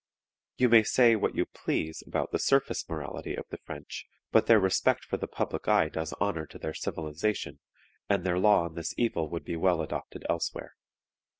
[0.57, 4.59] You may say what you please about the surface morality of the French, but their
[4.59, 7.59] respect for the public eye does honor to their civilization,
[8.09, 10.75] and their law on this evil would be well adopted elsewhere.